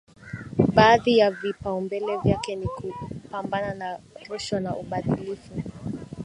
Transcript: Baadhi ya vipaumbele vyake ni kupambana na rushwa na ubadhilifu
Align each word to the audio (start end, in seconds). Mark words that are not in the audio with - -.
Baadhi 0.73 1.17
ya 1.17 1.31
vipaumbele 1.31 2.17
vyake 2.17 2.55
ni 2.55 2.67
kupambana 2.67 3.73
na 3.73 3.99
rushwa 4.29 4.59
na 4.59 4.75
ubadhilifu 4.75 5.63